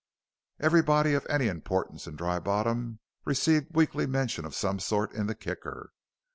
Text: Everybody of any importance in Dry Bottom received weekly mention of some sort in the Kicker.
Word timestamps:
Everybody 0.59 1.13
of 1.13 1.27
any 1.29 1.45
importance 1.47 2.07
in 2.07 2.15
Dry 2.15 2.39
Bottom 2.39 2.97
received 3.23 3.75
weekly 3.75 4.07
mention 4.07 4.45
of 4.45 4.55
some 4.55 4.79
sort 4.79 5.11
in 5.13 5.27
the 5.27 5.35
Kicker. 5.35 5.93